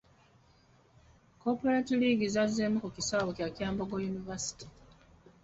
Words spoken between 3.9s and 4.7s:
University.